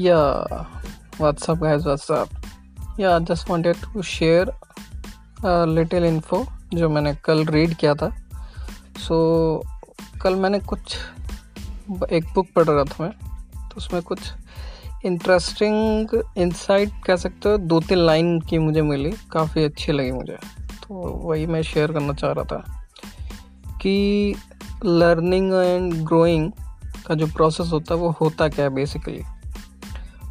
[0.00, 0.46] Yeah,
[1.20, 1.82] what's up, guys?
[1.82, 2.28] What's up?
[3.00, 4.50] Yeah, just wanted to share
[5.44, 8.16] a little info जो मैंने कल read किया था।
[8.96, 10.96] सो so, कल मैंने कुछ
[12.12, 13.12] एक बुक पढ़ रहा था मैं।
[13.68, 14.18] तो उसमें कुछ
[15.04, 16.08] इंटरेस्टिंग
[16.38, 20.94] इंसाइट कह सकते हो दो तीन लाइन की मुझे मिली। काफ़ी अच्छी लगी मुझे। तो
[21.24, 22.86] वही मैं शेयर करना चाह रहा था
[23.82, 24.34] कि
[24.84, 26.52] लर्निंग एंड ग्रोइंग
[27.06, 29.22] का जो प्रोसेस होता है वो होता क्या है बेसिकली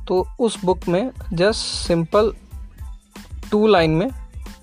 [0.08, 2.32] तो उस बुक में जस्ट सिंपल
[3.52, 4.10] टू लाइन में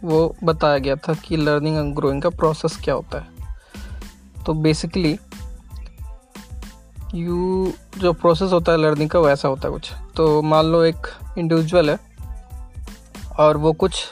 [0.05, 5.19] वो बताया गया था कि लर्निंग एंड ग्रोइंग का प्रोसेस क्या होता है। तो बेसिकली
[7.15, 11.07] यू जो प्रोसेस होता है लर्निंग का वैसा होता है कुछ। तो मान लो एक
[11.39, 11.99] इंडिविजुअल है
[13.39, 14.05] और वो कुछ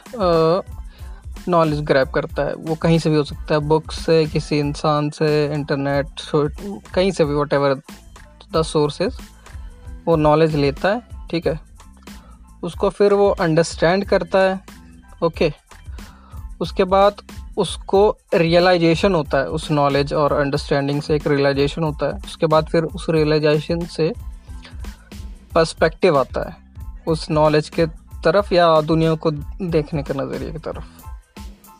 [1.48, 5.10] नॉलेज ग्रैब करता है। वो कहीं से भी हो सकता है बुक से, किसी इंसान
[5.10, 6.06] से इंटरनेट
[6.94, 7.80] कहीं से भी वट एवर
[8.52, 9.18] द सोर्सेज
[10.06, 11.60] वो नॉलेज लेता है। ठीक है?
[12.62, 14.60] उसको फिर वो अंडरस्टैंड करता है
[15.22, 15.52] ओके
[16.60, 17.22] उसके बाद
[17.58, 18.00] उसको
[18.34, 22.84] रियलाइजेशन होता है, उस नॉलेज और अंडरस्टैंडिंग से एक रियलाइजेशन होता है। उसके बाद फिर
[22.84, 24.12] उस रियलाइजेशन से
[25.54, 26.56] पर्सपेक्टिव आता है,
[27.08, 27.86] उस नॉलेज के
[28.24, 30.84] तरफ़ या दुनिया को देखने के नज़रिए की तरफ़।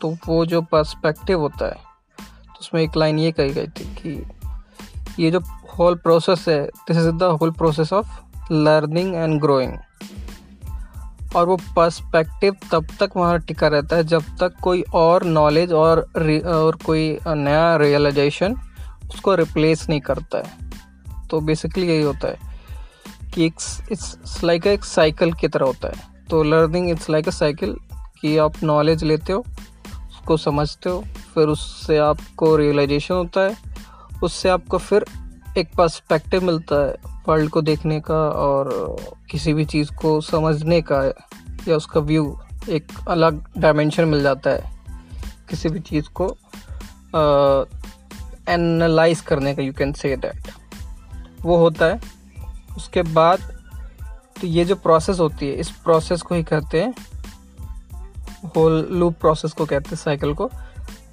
[0.01, 1.75] तो वो जो पर्सपेक्टिव होता है
[2.17, 5.39] तो उसमें एक लाइन ये कही गई थी कि ये जो
[5.77, 8.07] होल प्रोसेस है this is the whole process of
[8.51, 9.73] learning and growing.
[11.35, 15.99] और वो पर्सपेक्टिव तब तक वहाँ टिका रहता है जब तक कोई और नॉलेज और
[16.47, 18.55] और कोई नया रियलाइजेशन
[19.13, 20.71] उसको रिप्लेस नहीं करता है।
[21.29, 22.37] तो बेसिकली यही होता है
[23.33, 27.75] कि इट्स लाइक एक साइकिल की तरह होता है। तो learning it's like a cycle
[28.21, 29.39] कि आप नॉलेज लेते हो,
[30.09, 33.57] उसको समझते हो, फिर उससे आपको रियलाइजेशन होता है,
[34.23, 35.05] उससे आपको फिर
[35.57, 36.95] एक पर्सपेक्टिव मिलता है
[37.27, 38.95] वर्ल्ड को देखने का और
[39.31, 41.03] किसी भी चीज़ को समझने का
[41.67, 44.79] या उसका व्यू एक अलग डायमेंशन मिल जाता है
[45.49, 46.37] किसी भी चीज़ को
[48.49, 50.43] एनालाइज करने का यू कैन से दैट
[51.41, 52.01] वो होता है।
[52.77, 53.39] उसके बाद
[54.41, 56.93] तो ये जो प्रोसेस होती है, इस प्रोसेस को ही कहते हैं
[58.55, 60.49] होल लूप प्रोसेस को कहते हैं साइकिल को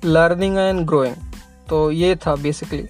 [0.04, 1.16] लर्निंग एंड ग्रोइंग
[1.68, 2.88] तो ये था बेसिकली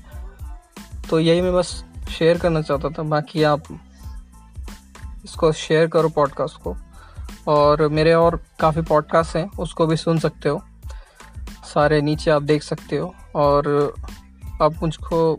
[1.10, 1.84] तो यही मैं बस
[2.18, 3.62] शेयर करना चाहता था। बाकी आप
[5.24, 6.76] इसको शेयर करो पॉडकास्ट को।
[7.48, 10.62] और मेरे और काफ़ी पॉडकास्ट हैं, उसको भी सुन सकते हो।
[11.64, 13.94] सारे नीचे आप देख सकते हो। और
[14.62, 15.36] आप मुझको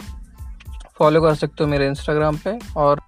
[0.99, 3.01] फॉलो कर सकते हो मेरे इंस्टाग्राम पे। और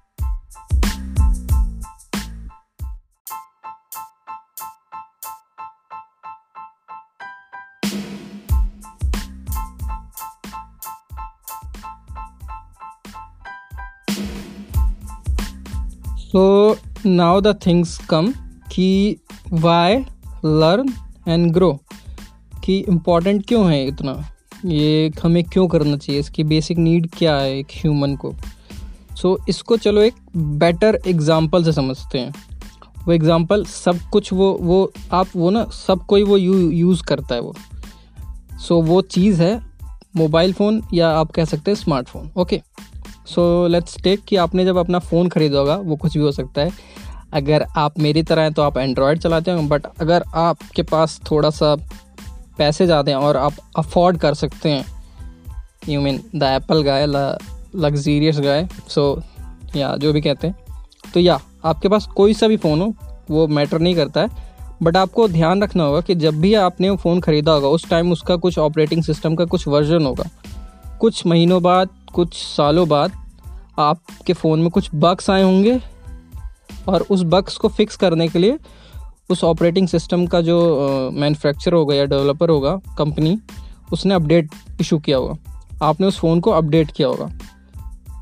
[16.33, 18.33] so now the things come
[18.71, 19.17] कि
[19.53, 19.97] वाई
[20.45, 20.88] लर्न
[21.27, 21.71] एंड ग्रो
[22.63, 24.13] कि इम्पोर्टेंट क्यों है इतना?
[24.66, 26.19] ये हमें क्यों करना चाहिए?
[26.19, 28.33] इसकी बेसिक नीड क्या है एक ह्यूमन को?
[29.16, 32.33] सो so, इसको चलो एक बेटर एग्ज़ाम्पल से समझते हैं।
[33.05, 37.35] वो एग्ज़ाम्पल सब कुछ वो वो आप वो ना सब कोई वो यू यूज़ करता
[37.35, 37.53] है वो।
[38.59, 39.61] सो so, वो चीज़ है
[40.16, 42.61] मोबाइल फ़ोन या आप कह सकते हैं smartphone okay
[43.25, 46.61] so let's take कि आपने जब अपना फ़ोन ख़रीदा होगा, वो कुछ भी हो सकता
[46.61, 46.72] है।
[47.34, 51.50] अगर आप मेरी तरह हैं तो आप एंड्रॉयड चलाते हैं बट अगर आपके पास थोड़ा
[51.51, 51.75] सा
[52.57, 54.85] पैसे ज़्यादा हैं और आप अफोर्ड कर सकते हैं
[55.89, 59.22] you mean the Apple guy luxurious guy so
[59.75, 60.61] या जो भी कहते हैं
[61.13, 62.94] तो या, आपके पास कोई सा भी फ़ोन हो,
[63.29, 64.29] वो मैटर नहीं करता है।
[64.84, 68.11] बट आपको ध्यान रखना होगा कि जब भी आपने वो फ़ोन ख़रीदा होगा, उस टाइम
[68.11, 70.29] उसका कुछ ऑपरेटिंग सिस्टम का कुछ वर्जन होगा।
[71.00, 73.12] कुछ महीनों बाद कुछ सालों बाद
[73.79, 75.81] आपके फ़ोन में कुछ बग्स आए होंगे
[76.88, 78.57] और उस बग्स को फिक्स करने के लिए
[79.29, 80.58] उस ऑपरेटिंग सिस्टम का जो
[81.14, 83.40] मैन्युफैक्चर होगा या डेवलपर होगा कंपनी
[83.93, 84.49] उसने अपडेट
[84.82, 85.35] इशू किया होगा।
[85.84, 87.32] आपने उस फ़ोन को अपडेट किया होगा।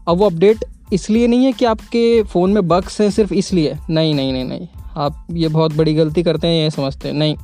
[0.07, 4.15] अब वो अपडेट इसलिए नहीं है कि आपके फ़ोन में बग्स हैं सिर्फ़ इसलिए। नहीं
[4.15, 4.67] नहीं नहीं नहीं।
[4.97, 7.35] आप ये बहुत बड़ी गलती करते हैं, ये समझते हैं। नहीं।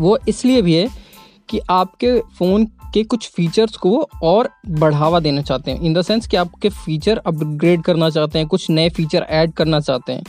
[0.00, 0.88] वो इसलिए भी है
[1.48, 6.26] कि आपके फ़ोन के कुछ फीचर्स को और बढ़ावा देना चाहते हैं। इन द सेंस
[6.26, 10.24] कि आपके फीचर अपग्रेड करना चाहते हैं, कुछ नए फीचर ऐड करना चाहते हैं।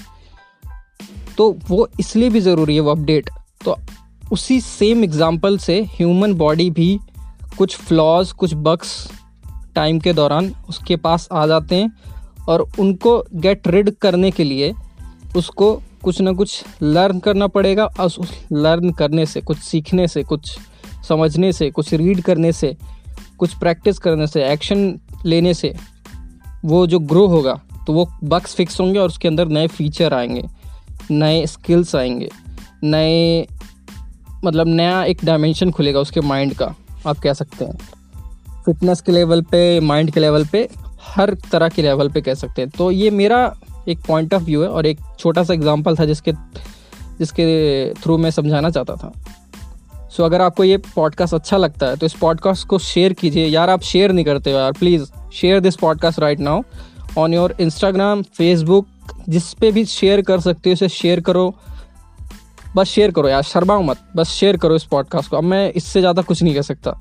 [1.38, 3.30] तो वो इसलिए भी ज़रूरी है वो अपडेट
[3.65, 3.75] तो
[4.31, 6.98] उसी सेम एग्ज़ाम्पल से ह्यूमन बॉडी भी
[7.57, 8.92] कुछ फ्लॉज कुछ बग्स
[9.75, 14.74] टाइम के दौरान उसके पास आ जाते हैं और उनको गेट रिड करने के लिए
[15.36, 15.74] उसको
[16.04, 20.57] कुछ ना कुछ लर्न करना पड़ेगा। और उस लर्न करने से, कुछ सीखने से, कुछ
[21.08, 22.76] समझने से, कुछ रीड करने से,
[23.38, 25.76] कुछ प्रैक्टिस करने से एक्शन लेने से,
[26.66, 30.44] वो जो ग्रो होगा तो वो बक्स फिक्स होंगे और उसके अंदर नए फीचर आएँगे,
[31.12, 32.30] नए स्किल्स आएँगे,
[32.84, 33.48] नए
[34.46, 36.76] मतलब नया एक डायमेंशन खुलेगा उसके माइंड का,
[37.08, 37.78] आप कह सकते हैं।
[38.66, 40.70] फिटनेस के लेवल पे माइंड के लेवल पे,
[41.02, 43.56] हर तरह के लेवल पे कह सकते हैं। तो ये मेरा
[43.88, 46.32] एक पॉइंट ऑफ़ व्यू है और एक छोटा सा एग्जांपल था जिसके
[47.20, 47.46] जिसके
[47.94, 49.12] थ्रू मैं समझाना चाहता था।
[50.13, 53.69] सो अगर आपको ये पॉडकास्ट अच्छा लगता है तो इस पॉडकास्ट को शेयर कीजिए। यार,
[53.69, 56.62] आप शेयर नहीं करते हो यार please share this podcast right now
[57.18, 58.88] on your Instagram Facebook
[59.30, 61.54] जिस पे भी शेयर कर सकते हो, उसे शेयर करो।
[62.75, 66.00] बस शेयर करो यार शर्माओ मत, बस शेयर करो इस पॉडकास्ट को। अब मैं इससे
[66.00, 66.92] ज़्यादा कुछ नहीं कह सकता।